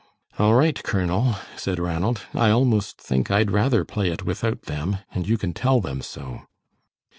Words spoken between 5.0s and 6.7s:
and you can tell them so."